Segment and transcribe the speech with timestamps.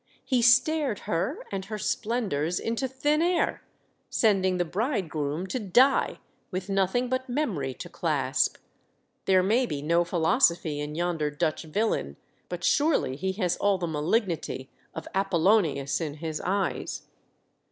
[0.25, 3.61] He stared her and her splendours into thin air,
[4.09, 6.17] sending the bride groom to die
[6.49, 8.57] with nothing but memory to clasp.
[9.25, 12.17] There may be no philosophy in yonder Dutch villain,
[12.49, 17.03] but surely he has all the malignity of Apollonius in his eyes."